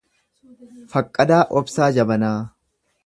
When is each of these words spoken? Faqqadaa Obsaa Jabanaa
Faqqadaa 0.93 1.41
Obsaa 1.61 1.91
Jabanaa 1.99 2.37